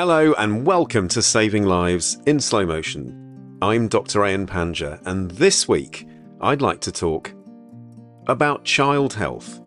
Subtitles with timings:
[0.00, 3.58] Hello and welcome to Saving Lives in Slow Motion.
[3.60, 4.20] I'm Dr.
[4.20, 6.06] Ayan Panja, and this week
[6.40, 7.34] I'd like to talk
[8.28, 9.58] about child health.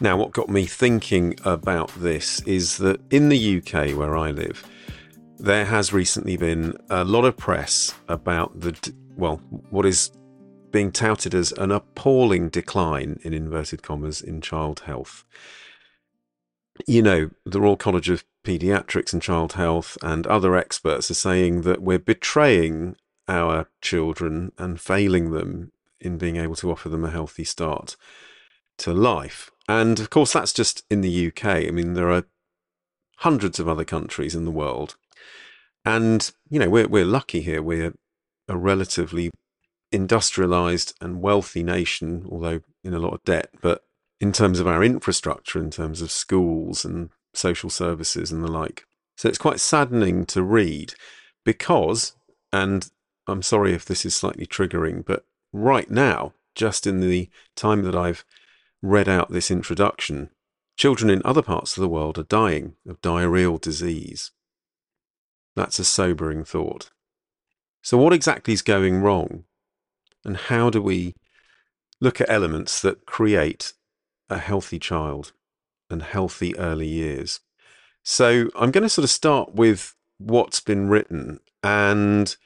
[0.00, 4.64] Now, what got me thinking about this is that in the UK, where I live,
[5.38, 9.36] there has recently been a lot of press about the, well,
[9.70, 10.10] what is
[10.74, 15.24] being touted as an appalling decline, in inverted commas, in child health.
[16.84, 21.60] You know, the Royal College of Paediatrics and Child Health and other experts are saying
[21.62, 22.96] that we're betraying
[23.28, 27.94] our children and failing them in being able to offer them a healthy start
[28.78, 29.52] to life.
[29.68, 31.44] And of course, that's just in the UK.
[31.44, 32.24] I mean, there are
[33.18, 34.96] hundreds of other countries in the world.
[35.84, 37.62] And, you know, we're, we're lucky here.
[37.62, 37.94] We're
[38.48, 39.30] a relatively
[39.94, 43.50] industrialized and wealthy nation, although in a lot of debt.
[43.62, 43.84] But
[44.20, 48.84] in terms of our infrastructure, in terms of schools and social services and the like.
[49.16, 50.94] So it's quite saddening to read
[51.44, 52.14] because,
[52.52, 52.90] and
[53.26, 57.96] I'm sorry if this is slightly triggering, but right now, just in the time that
[57.96, 58.24] I've
[58.82, 60.30] read out this introduction,
[60.76, 64.30] children in other parts of the world are dying of diarrheal disease.
[65.56, 66.90] That's a sobering thought.
[67.82, 69.44] So, what exactly is going wrong?
[70.24, 71.14] And how do we
[72.00, 73.72] look at elements that create
[74.30, 75.32] a healthy child
[75.90, 77.40] and healthy early years?
[78.02, 81.40] So, I'm going to sort of start with what's been written.
[81.62, 82.36] And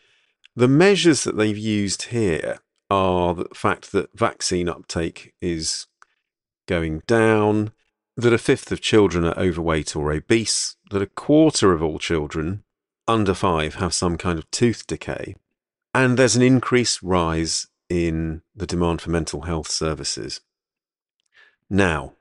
[0.55, 2.59] the measures that they've used here
[2.91, 5.87] are the fact that vaccine uptake is
[6.67, 7.73] going down,
[8.17, 12.65] that a fifth of children are overweight or obese, that a quarter of all children
[13.07, 15.35] under five have some kind of tooth decay,
[15.95, 20.41] and there's an increased rise in the demand for mental health services.
[21.71, 22.15] Now,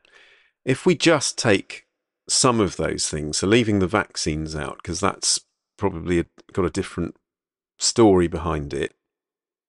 [0.66, 1.86] if we just take
[2.28, 5.40] some of those things, so leaving the vaccines out, because that's
[5.78, 7.16] probably got a different
[7.78, 8.94] story behind it,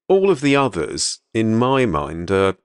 [0.08, 2.56] all of the others, in my mind, are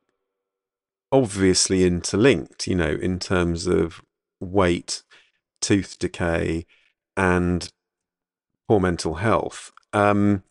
[1.11, 4.01] obviously interlinked, you know, in terms of
[4.39, 5.03] weight,
[5.61, 6.65] tooth decay,
[7.15, 7.71] and
[8.67, 9.71] poor mental health.
[9.91, 10.43] Um,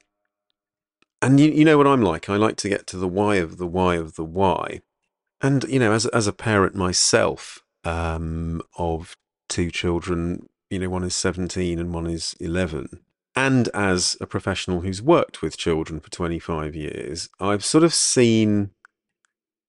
[1.23, 2.29] and you, you know what I'm like.
[2.29, 4.83] I like to get to the why of the why of the why.
[5.41, 9.17] And, you know, as, as a parent myself um, of
[9.49, 13.01] two children, you know, one is 17 and one is 11.
[13.37, 18.71] And as a professional who's worked with children for 25 years, I've sort of seen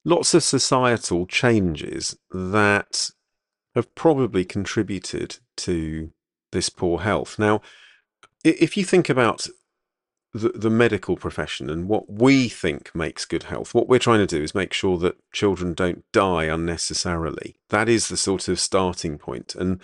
[0.03, 3.12] lots of societal changes that
[3.75, 6.12] have probably contributed to
[6.52, 7.38] this poor health.
[7.38, 7.62] Now,
[8.44, 9.47] if you think about
[10.33, 14.25] the, the medical profession and what we think makes good health, what we're trying to
[14.25, 17.55] do is make sure that children don't die unnecessarily.
[17.69, 19.79] That is the sort of starting point, and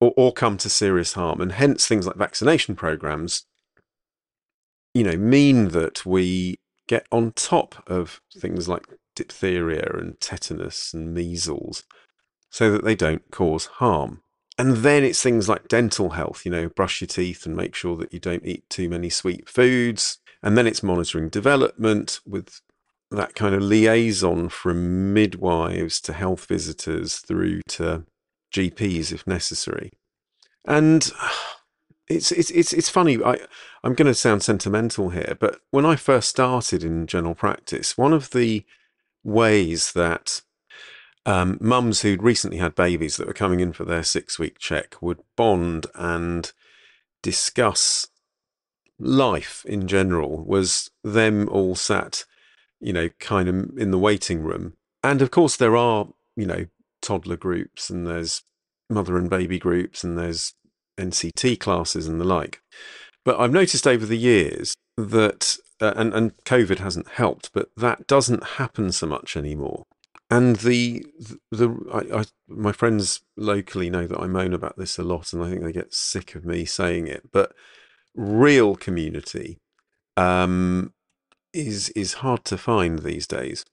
[0.00, 3.44] or, or come to serious harm, and hence things like vaccination programs,
[4.94, 6.56] you know, mean that we
[6.88, 11.84] get on top of things like diphtheria and tetanus and measles
[12.50, 14.22] so that they don't cause harm.
[14.56, 17.96] And then it's things like dental health, you know, brush your teeth and make sure
[17.96, 20.18] that you don't eat too many sweet foods.
[20.42, 22.60] And then it's monitoring development with
[23.10, 28.04] that kind of liaison from midwives to health visitors through to
[28.52, 29.92] GPs if necessary.
[30.64, 31.10] And
[32.08, 33.22] it's it's it's it's funny.
[33.22, 33.38] I
[33.82, 38.12] I'm going to sound sentimental here, but when I first started in general practice, one
[38.12, 38.64] of the
[39.24, 40.42] ways that
[41.26, 44.96] um, mums who'd recently had babies that were coming in for their six week check
[45.00, 46.52] would bond and
[47.22, 48.08] discuss
[48.98, 52.24] life in general was them all sat,
[52.80, 54.74] you know, kind of in the waiting room.
[55.02, 56.66] And of course, there are, you know,
[57.00, 58.42] toddler groups and there's
[58.90, 60.54] mother and baby groups and there's
[60.98, 62.60] NCT classes and the like.
[63.24, 68.06] But I've noticed over the years that, uh, and, and COVID hasn't helped, but that
[68.06, 69.84] doesn't happen so much anymore.
[70.34, 71.06] And the
[71.52, 75.40] the I, I, my friends locally know that I moan about this a lot, and
[75.40, 77.30] I think they get sick of me saying it.
[77.30, 77.54] But
[78.16, 79.60] real community
[80.16, 80.92] um,
[81.52, 83.64] is is hard to find these days,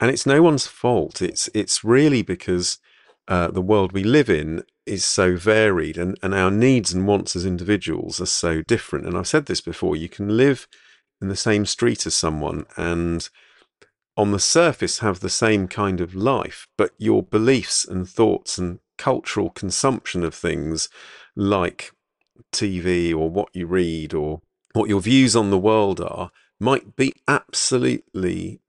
[0.00, 1.20] and it's no one's fault.
[1.20, 2.78] It's it's really because
[3.28, 7.36] uh, the world we live in is so varied, and and our needs and wants
[7.36, 9.04] as individuals are so different.
[9.04, 10.68] And I've said this before: you can live
[11.20, 13.28] in the same street as someone and
[14.18, 18.80] on the surface have the same kind of life, but your beliefs and thoughts and
[18.98, 20.88] cultural consumption of things
[21.36, 21.92] like
[22.52, 24.42] TV or what you read or
[24.72, 28.60] what your views on the world are might be absolutely,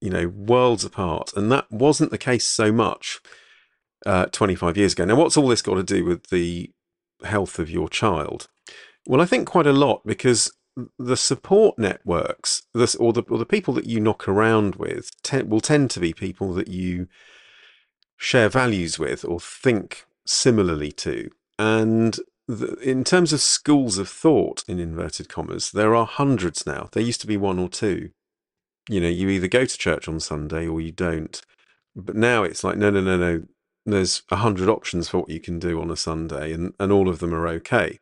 [0.00, 1.32] you know, worlds apart.
[1.36, 3.20] And that wasn't the case so much
[4.06, 5.04] uh, 25 years ago.
[5.04, 6.70] Now, what's all this got to do with the
[7.22, 8.48] health of your child?
[9.06, 10.50] Well, I think quite a lot because
[10.98, 15.60] the support networks, or the or the people that you knock around with, te- will
[15.60, 17.08] tend to be people that you
[18.16, 21.30] share values with or think similarly to.
[21.58, 22.18] And
[22.48, 26.88] the, in terms of schools of thought, in inverted commas, there are hundreds now.
[26.92, 28.10] There used to be one or two.
[28.88, 31.40] You know, you either go to church on Sunday or you don't.
[31.96, 33.42] But now it's like, no, no, no, no.
[33.86, 37.08] There's a hundred options for what you can do on a Sunday, and, and all
[37.08, 38.00] of them are okay.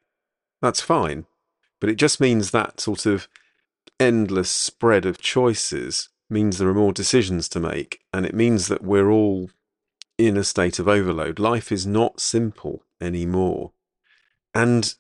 [0.61, 1.27] That's fine.
[1.83, 3.27] But it just means that sort of
[3.99, 7.99] endless spread of choices means there are more decisions to make.
[8.15, 9.51] And it means that we're all
[10.17, 11.41] in a state of overload.
[11.41, 13.73] Life is not simple anymore.
[14.55, 14.95] And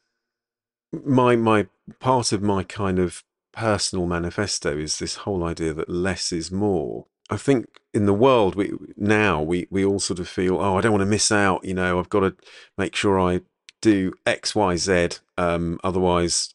[0.93, 1.69] my my
[2.01, 7.07] part of my kind of personal manifesto is this whole idea that less is more.
[7.31, 10.81] I think in the world we now we we all sort of feel oh I
[10.81, 12.35] don't want to miss out you know I've got to
[12.77, 13.43] make sure I
[13.81, 15.09] do X Y Z
[15.39, 16.53] um, otherwise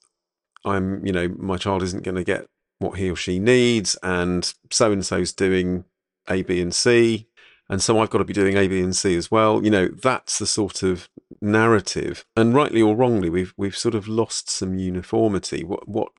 [0.65, 2.47] I'm, you know, my child isn't going to get
[2.79, 5.85] what he or she needs, and so and so's doing
[6.29, 7.27] A, B, and C,
[7.69, 9.63] and so I've got to be doing A, B, and C as well.
[9.63, 11.09] You know, that's the sort of
[11.41, 15.63] narrative, and rightly or wrongly, we've we've sort of lost some uniformity.
[15.63, 16.09] What what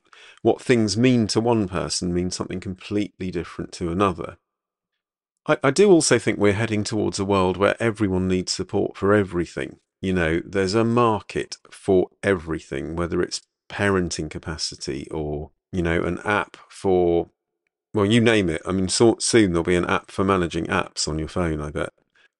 [0.43, 4.38] what things mean to one person mean something completely different to another.
[5.46, 9.14] I, I do also think we're heading towards a world where everyone needs support for
[9.14, 9.79] everything.
[10.00, 16.19] You know, there's a market for everything, whether it's parenting capacity or you know an
[16.25, 17.31] app for
[17.94, 18.62] well you name it.
[18.67, 21.70] I mean so, soon there'll be an app for managing apps on your phone i
[21.70, 21.93] bet.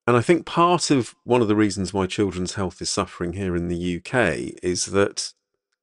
[0.07, 3.55] And i think part of one of the reasons why children's health is suffering here
[3.55, 4.15] in the uk
[4.63, 5.33] is that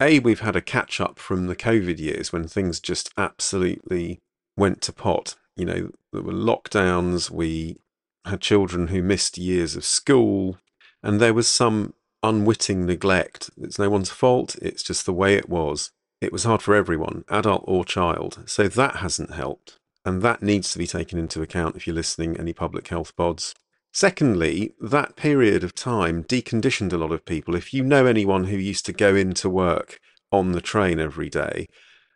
[0.02, 4.22] a we've had a catch up from the covid years when things just absolutely
[4.58, 5.36] went to pot.
[5.56, 7.78] You know there were lockdowns we
[8.26, 10.58] had children who missed years of school
[11.04, 11.94] and there was some
[12.26, 13.50] unwitting neglect.
[13.58, 15.92] It's no one's fault, it's just the way it was.
[16.22, 18.44] It was hard for everyone, adult or child.
[18.46, 19.80] So that hasn't helped.
[20.04, 23.54] And that needs to be taken into account if you're listening any public health pods.
[23.94, 27.56] Secondly, that period of time deconditioned a lot of people.
[27.56, 30.00] If you know anyone who used to go into work
[30.32, 31.68] on the train every day,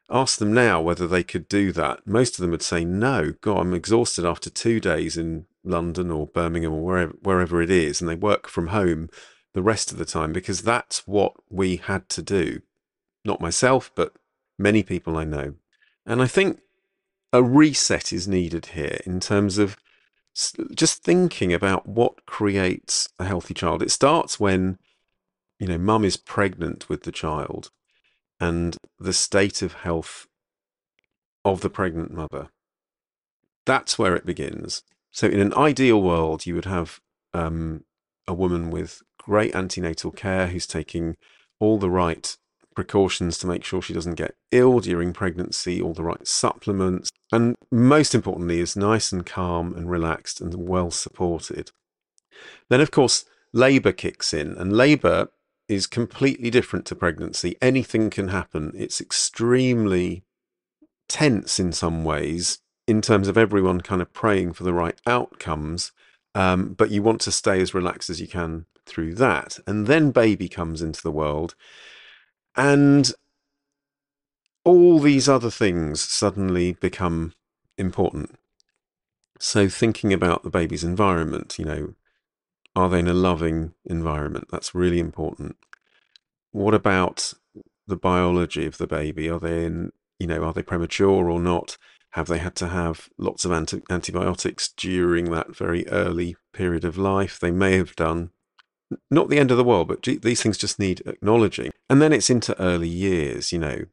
[0.09, 2.05] ask them now whether they could do that.
[2.05, 6.27] Most of them would say, no, God, I'm exhausted after two days in London or
[6.27, 9.09] Birmingham or wherever, wherever it is, and they work from home
[9.53, 12.61] the rest of the time because that's what we had to do.
[13.25, 14.13] Not myself, but
[14.57, 15.55] many people I know.
[16.05, 16.59] And I think
[17.33, 19.77] a reset is needed here in terms of
[20.73, 23.81] just thinking about what creates a healthy child.
[23.81, 24.77] It starts when,
[25.59, 27.71] you know, mum is pregnant with the child
[28.39, 30.27] and the state of health
[31.43, 32.49] of the pregnant mother.
[33.65, 34.83] That's where it begins.
[35.11, 36.99] So, in an ideal world, you would have
[37.33, 37.83] um,
[38.27, 41.15] a woman with great antenatal care who's taking
[41.59, 42.35] all the right
[42.75, 47.55] precautions to make sure she doesn't get ill during pregnancy, all the right supplements, and
[47.71, 51.71] most importantly, is nice and calm and relaxed and well supported.
[52.69, 55.29] Then, of course, labour kicks in, and labour
[55.67, 57.57] is completely different to pregnancy.
[57.61, 58.71] Anything can happen.
[58.75, 60.23] It's extremely
[61.07, 65.91] tense in some ways, in terms of everyone kind of praying for the right outcomes.
[66.33, 69.59] Um, but you want to stay as relaxed as you can through that.
[69.65, 71.55] And then baby comes into the world.
[72.55, 73.11] And
[74.65, 77.33] all these other things suddenly become
[77.77, 78.35] important.
[79.39, 81.93] So, thinking about the baby's environment, you know,
[82.75, 84.47] are they in a loving environment?
[84.51, 85.55] That's really important.
[86.51, 87.33] What about
[87.89, 89.29] the biology of the baby.
[89.29, 91.77] Are they in, you know, are they premature or not?
[92.11, 96.97] Have they had to have lots of anti- antibiotics during that very early period of
[96.97, 97.39] life?
[97.39, 98.31] They may have done.
[99.11, 101.71] Not the end of the world, but these things just need acknowledging.
[101.89, 103.85] And then it's into early years, you know.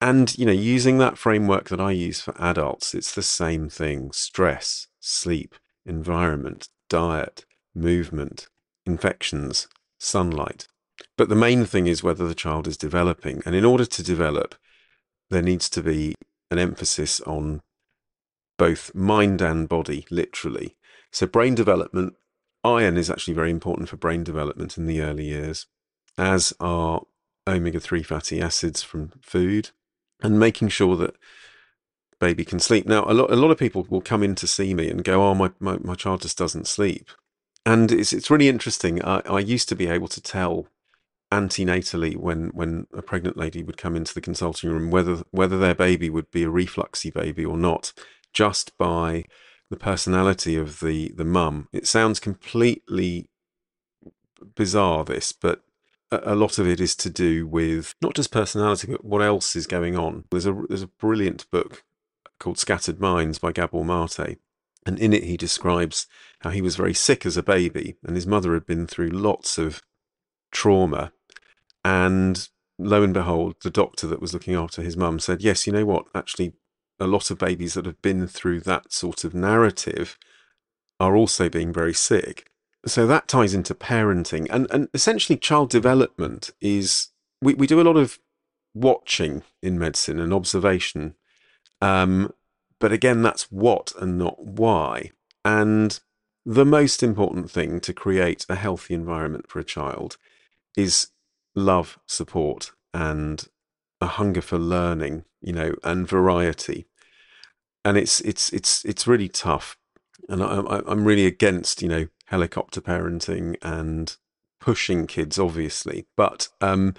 [0.00, 4.12] And, you know, using that framework that I use for adults, it's the same thing
[4.12, 5.54] stress, sleep,
[5.86, 8.48] environment, diet, movement,
[8.84, 10.66] infections, sunlight.
[11.16, 13.42] But the main thing is whether the child is developing.
[13.46, 14.54] And in order to develop,
[15.30, 16.14] there needs to be
[16.50, 17.62] an emphasis on
[18.58, 20.76] both mind and body, literally.
[21.10, 22.14] So, brain development,
[22.66, 25.66] iron is actually very important for brain development in the early years,
[26.18, 27.02] as are
[27.46, 29.70] omega 3 fatty acids from food,
[30.22, 31.16] and making sure that
[32.18, 32.86] baby can sleep.
[32.86, 35.22] Now, a lot, a lot of people will come in to see me and go,
[35.22, 37.10] Oh, my, my, my child just doesn't sleep.
[37.64, 39.02] And it's, it's really interesting.
[39.04, 40.68] I, I used to be able to tell
[41.32, 45.74] antenatally when when a pregnant lady would come into the consulting room whether whether their
[45.74, 47.92] baby would be a refluxy baby or not
[48.32, 49.24] just by
[49.70, 51.68] the personality of the the mum.
[51.72, 53.28] It sounds completely
[54.54, 55.62] bizarre this but
[56.10, 59.56] a, a lot of it is to do with not just personality but what else
[59.56, 60.24] is going on.
[60.30, 61.84] There's a there's a brilliant book
[62.38, 64.38] called Scattered Minds by Gabor Mate
[64.86, 66.06] and in it he describes
[66.40, 69.58] how he was very sick as a baby and his mother had been through lots
[69.58, 69.82] of
[70.52, 71.12] trauma.
[71.84, 75.72] And lo and behold, the doctor that was looking after his mum said, Yes, you
[75.72, 76.06] know what?
[76.14, 76.54] Actually,
[76.98, 80.18] a lot of babies that have been through that sort of narrative
[80.98, 82.50] are also being very sick.
[82.86, 84.46] So that ties into parenting.
[84.50, 87.08] And, and essentially, child development is
[87.42, 88.18] we, we do a lot of
[88.74, 91.14] watching in medicine and observation.
[91.80, 92.32] Um,
[92.78, 95.10] but again, that's what and not why.
[95.44, 95.98] And
[96.44, 100.16] the most important thing to create a healthy environment for a child
[100.76, 101.08] is
[101.54, 103.48] love, support, and
[104.00, 106.86] a hunger for learning, you know, and variety.
[107.84, 109.78] And it's it's it's it's really tough,
[110.28, 114.16] and I, I'm really against you know helicopter parenting and
[114.60, 116.94] pushing kids, obviously, but um,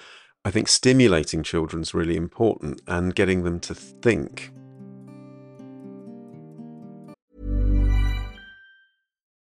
[0.46, 4.52] I think stimulating children is really important and getting them to think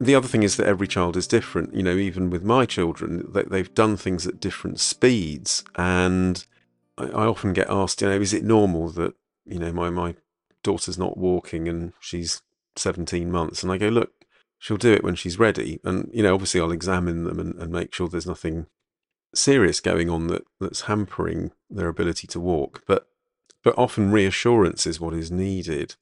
[0.00, 1.74] The other thing is that every child is different.
[1.74, 6.44] You know, even with my children, they, they've done things at different speeds, and
[6.96, 9.14] I, I often get asked, you know, is it normal that
[9.44, 10.14] you know my my
[10.62, 12.42] daughter's not walking and she's
[12.76, 14.12] 17 months, and I go, look
[14.58, 15.80] she'll do it when she's ready.
[15.84, 18.66] And, you know, obviously I'll examine them and, and make sure there's nothing
[19.34, 22.82] serious going on that, that's hampering their ability to walk.
[22.86, 23.08] But,
[23.62, 25.94] but often reassurance is what is needed.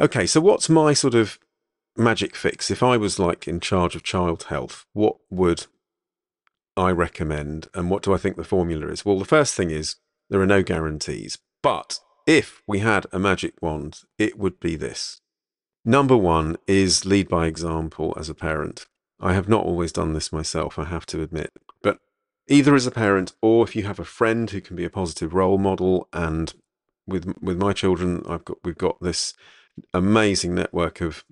[0.00, 1.38] Okay, so what's my sort of
[1.96, 2.70] magic fix?
[2.70, 5.66] If I was like in charge of child health, what would
[6.76, 7.68] I recommend?
[7.74, 9.04] And what do I think the formula is?
[9.04, 9.96] Well, the first thing is
[10.30, 11.38] There are no guarantees.
[11.62, 15.20] But if we had a magic wand, it would be this.
[15.84, 18.86] Number one is lead by example as a parent.
[19.20, 21.52] I have not always done this myself, I have to admit.
[21.82, 21.98] But
[22.48, 25.34] either as a parent or if you have a friend who can be a positive
[25.34, 26.54] role model, and
[27.06, 29.34] with with my children, I've got we've got this
[29.92, 31.24] amazing network of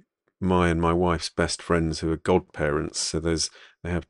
[0.42, 2.98] my and my wife's best friends who are godparents.
[2.98, 3.50] So there's
[3.82, 4.06] they have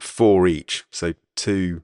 [0.00, 1.82] four each, so two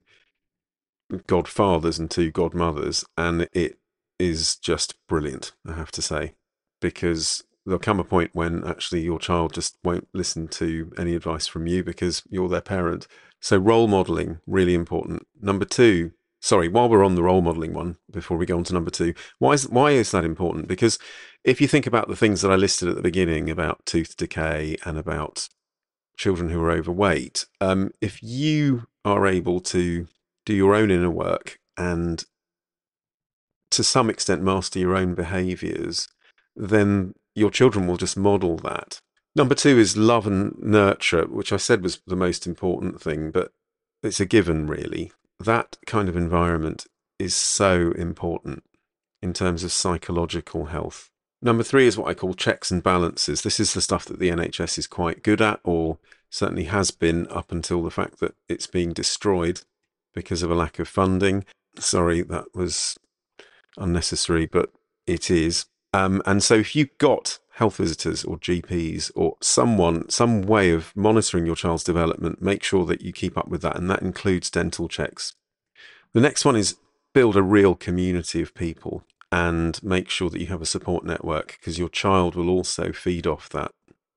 [1.27, 3.79] godfathers and two godmothers, and it
[4.19, 5.53] is just brilliant.
[5.67, 6.35] I have to say,
[6.81, 11.47] because there'll come a point when actually your child just won't listen to any advice
[11.47, 13.07] from you because you're their parent.
[13.41, 15.27] So role modeling really important.
[15.41, 18.75] Number two, sorry, while we're on the role modeling one, before we go on to
[18.75, 20.67] number two, why is why is that important?
[20.67, 20.99] Because
[21.45, 24.77] if you think about the things that I listed at the beginning about tooth decay
[24.85, 25.49] and about
[26.17, 30.07] children who are overweight, um, if you are able to
[30.45, 32.25] do your own inner work and
[33.71, 36.09] to some extent master your own behaviors,
[36.57, 39.01] then your children will just model that.
[39.37, 43.53] Number two is love and nurture, which I said was the most important thing, but
[44.03, 46.87] it's a given, really that kind of environment
[47.19, 48.65] is so important
[49.23, 51.11] in terms of psychological health.
[51.41, 53.43] Number three is what I call checks and balances.
[53.43, 55.99] This is the stuff that the NHS is quite good at, or
[56.31, 59.63] certainly has been up until the fact that it's being destroyed
[60.15, 61.45] because of a lack of funding.
[61.79, 62.99] Sorry, that was
[63.77, 64.73] unnecessary, but
[65.07, 65.67] it is.
[65.95, 70.95] Um, and so if you've got health visitors or GPs or someone, some way of
[70.97, 73.77] monitoring your child's development, make sure that you keep up with that.
[73.77, 75.35] And that includes dental checks.
[76.15, 76.77] The next one is
[77.15, 81.59] build a real community of people and make sure that you have a support network
[81.59, 83.73] because your child will also feed off that.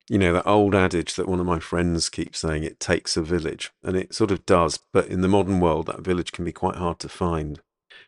[0.10, 3.22] You know, that old adage that one of my friends keeps saying, it takes a
[3.22, 3.72] village.
[3.84, 4.80] And it sort of does.
[4.92, 7.62] But in the modern world, that village can be quite hard to find.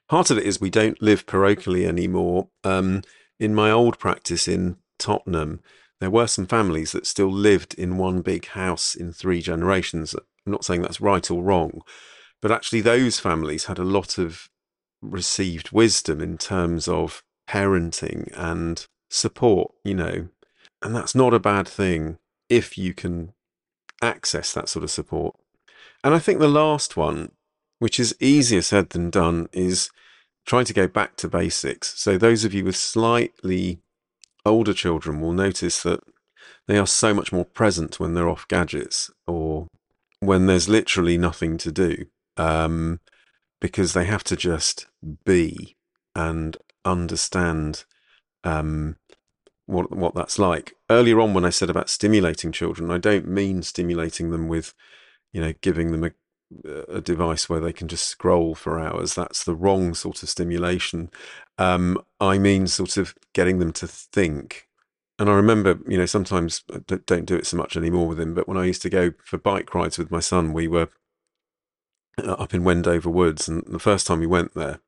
[0.10, 2.50] Part of it is we don't live parochially anymore.
[2.64, 3.04] Um,
[3.40, 5.62] in my old practice in Tottenham,
[6.00, 10.14] there were some families that still lived in one big house in three generations.
[10.14, 11.82] I'm not saying that's right or wrong,
[12.42, 14.50] but actually, those families had a lot of
[15.04, 20.30] received wisdom in terms of parenting and support, you know,
[20.82, 22.18] and that's not a bad thing
[22.50, 23.34] if you can
[24.02, 25.36] access that sort of support.
[26.04, 27.32] And I think the last one,
[27.80, 29.90] which is easier said than done, is
[30.46, 32.00] trying to go back to basics.
[32.00, 33.80] So, those of you with slightly
[34.46, 36.02] older children will notice that
[36.68, 39.68] they are so much more present when they're off gadgets or
[40.20, 42.06] when there's literally nothing to do
[42.38, 43.00] um,
[43.64, 44.88] because they have to just
[45.24, 45.78] be
[46.14, 47.86] and understand
[48.44, 48.98] um,
[49.68, 50.76] what what that's like.
[50.90, 54.74] Earlier on, when I said about stimulating children, I don't mean stimulating them with,
[55.32, 56.12] you know, giving them a
[56.90, 59.16] a device where they can just scroll for hours.
[59.16, 61.10] That's the wrong sort of stimulation.
[61.58, 64.68] Um, I mean, sort of getting them to think.
[65.18, 68.20] And I remember, you know, sometimes I uh, don't do it so much anymore with
[68.20, 70.90] him, but when I used to go for bike rides with my son, we were
[72.18, 74.80] up in Wendover Woods, and the first time we went there,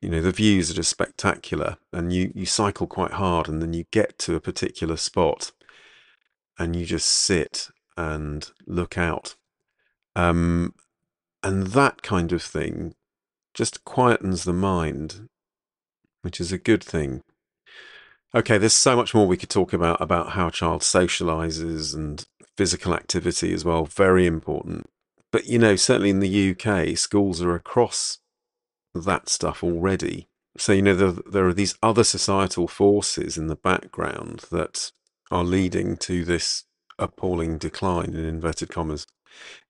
[0.00, 3.72] you know, the views are just spectacular, and you you cycle quite hard, and then
[3.72, 5.52] you get to a particular spot,
[6.58, 9.36] and you just sit and look out.
[10.16, 10.74] Um,
[11.42, 12.94] and that kind of thing
[13.54, 15.28] just quietens the mind,
[16.22, 17.22] which is a good thing.
[18.34, 22.24] Okay, there's so much more we could talk about about how a child socializes and
[22.56, 23.84] physical activity as well.
[23.84, 24.88] Very important.
[25.32, 28.18] But you know, certainly in the UK, schools are across
[28.94, 30.28] that stuff already.
[30.58, 34.92] So you know, there, there are these other societal forces in the background that
[35.30, 36.64] are leading to this
[36.98, 39.06] appalling decline in inverted commas.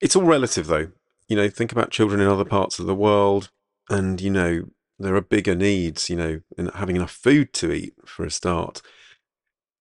[0.01, 0.90] It's all relative, though
[1.33, 3.51] you know, think about children in other parts of the world,
[3.88, 4.64] and you know,
[4.98, 8.83] there are bigger needs, you know, in having enough food to eat for a start.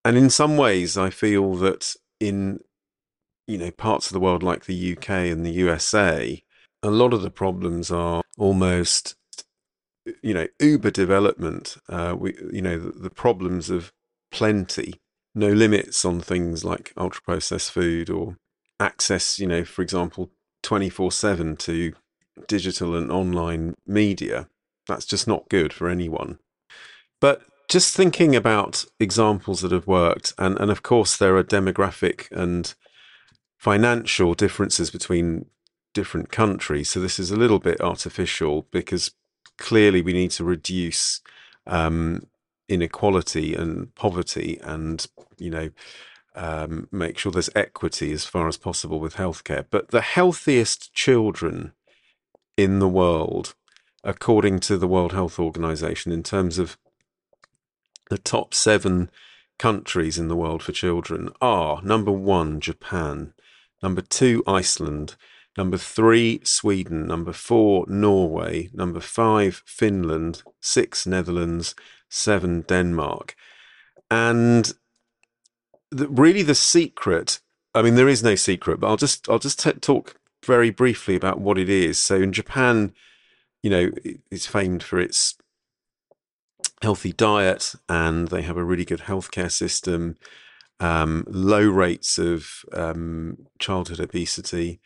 [0.05, 2.61] And in some ways, I feel that in
[3.47, 6.41] you know parts of the world like the UK and the USA,
[6.84, 9.15] a lot of the problems are almost
[10.21, 11.77] you know uber development.
[11.89, 13.91] Uh, we you know the, the problems of
[14.32, 14.95] plenty,
[15.36, 18.38] no limits on things like ultra processed food or
[18.80, 19.39] access.
[19.39, 20.32] You know, for example,
[20.63, 21.93] 24 7 to
[22.47, 24.47] digital and online media.
[24.88, 26.39] That's just not good for anyone.
[27.19, 32.30] But just thinking about examples that have worked, and, and of course, there are demographic
[32.32, 32.73] and
[33.62, 35.45] financial differences between
[35.93, 36.89] different countries.
[36.89, 39.12] So this is a little bit artificial because
[39.58, 41.21] clearly we need to reduce
[41.67, 42.24] um,
[42.67, 45.06] inequality and poverty and,
[45.38, 45.69] you know,
[46.34, 49.65] um, make sure there's equity as far as possible with healthcare.
[49.69, 51.74] But the healthiest children
[52.58, 53.54] in the world
[54.04, 56.78] according to the World Health Organization, in terms of
[58.10, 59.10] the top seven
[59.60, 63.34] countries in the world for children are number one, Japan,
[63.81, 65.15] number two, Iceland,
[65.57, 71.75] number three, Sweden, number four, Norway, number five, Finland, six, Netherlands,
[72.09, 73.35] seven, Denmark.
[74.09, 74.73] And
[75.89, 77.39] the, really the secret,
[77.73, 80.15] I mean, there is no secret, but I'll just, I'll just t- talk
[80.45, 81.99] very briefly about what it is.
[81.99, 82.93] So in Japan,
[83.61, 83.91] you know,
[84.31, 85.37] it's famed for its
[86.81, 90.17] healthy diet and they have a really good healthcare system,
[90.81, 94.81] um, low rates of um, childhood obesity.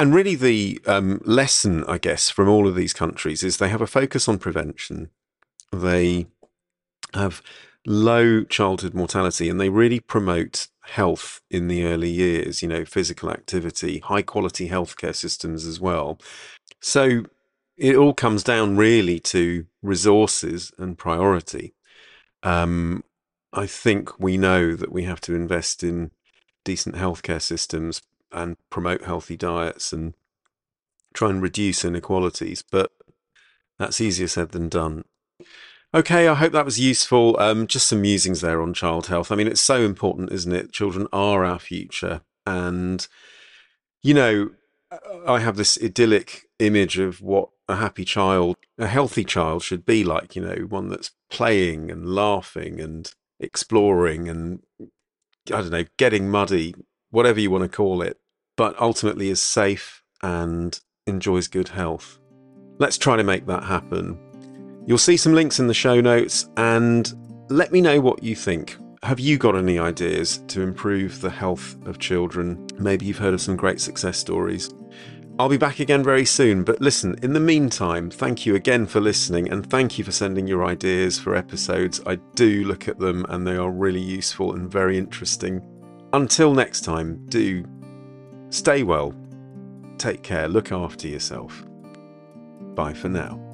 [0.00, 3.82] And really, the um, lesson, I guess, from all of these countries is they have
[3.82, 5.10] a focus on prevention.
[5.70, 6.26] They
[7.12, 7.42] have
[7.86, 13.30] low childhood mortality and they really promote health in the early years, you know, physical
[13.30, 16.18] activity, high quality healthcare systems as well.
[16.80, 17.24] So
[17.76, 21.74] it all comes down really to resources and priority.
[22.42, 23.04] Um,
[23.54, 26.10] I think we know that we have to invest in
[26.64, 30.14] decent healthcare systems and promote healthy diets and
[31.12, 32.90] try and reduce inequalities, but
[33.78, 35.04] that's easier said than done.
[35.94, 37.38] Okay, I hope that was useful.
[37.38, 39.30] Um, just some musings there on child health.
[39.30, 40.72] I mean, it's so important, isn't it?
[40.72, 42.22] Children are our future.
[42.44, 43.06] And,
[44.02, 44.50] you know,
[45.28, 50.02] I have this idyllic image of what a happy child, a healthy child should be
[50.02, 53.12] like, you know, one that's playing and laughing and
[53.44, 56.74] exploring and, I don't know, getting muddy,
[57.10, 58.18] whatever you want to call it,
[58.56, 62.18] but ultimately is safe and enjoys good health.
[62.78, 64.18] Let's try to make that happen.
[64.86, 67.12] You'll see some links in the show notes and
[67.50, 68.76] let me know what you think.
[69.02, 72.66] Have you got any ideas to improve the health of children?
[72.78, 74.72] Maybe you've heard of some great success stories.
[75.36, 79.00] I'll be back again very soon, but listen, in the meantime, thank you again for
[79.00, 82.00] listening and thank you for sending your ideas for episodes.
[82.06, 85.60] I do look at them and they are really useful and very interesting.
[86.12, 87.64] Until next time, do
[88.50, 89.12] stay well,
[89.98, 91.64] take care, look after yourself.
[92.76, 93.53] Bye for now.